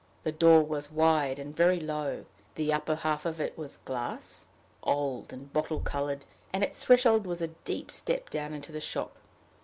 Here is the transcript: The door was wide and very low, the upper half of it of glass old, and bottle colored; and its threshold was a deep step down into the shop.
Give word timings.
The 0.23 0.31
door 0.31 0.63
was 0.63 0.89
wide 0.91 1.37
and 1.37 1.55
very 1.55 1.79
low, 1.79 2.25
the 2.55 2.73
upper 2.73 2.95
half 2.95 3.23
of 3.23 3.39
it 3.39 3.55
of 3.55 3.85
glass 3.85 4.47
old, 4.81 5.31
and 5.31 5.53
bottle 5.53 5.79
colored; 5.79 6.25
and 6.51 6.63
its 6.63 6.83
threshold 6.83 7.27
was 7.27 7.39
a 7.39 7.49
deep 7.65 7.91
step 7.91 8.31
down 8.31 8.51
into 8.55 8.71
the 8.71 8.81
shop. 8.81 9.15